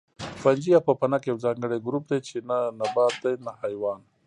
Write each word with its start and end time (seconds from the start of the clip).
فنجي 0.41 0.69
یا 0.73 0.79
پوپنک 0.87 1.21
یو 1.25 1.37
ځانګړی 1.43 1.77
ګروپ 1.85 2.03
دی 2.11 2.19
چې 2.27 2.37
نه 2.49 2.57
نبات 2.79 3.13
دی 3.23 3.33
نه 3.45 3.51
حیوان 3.61 3.99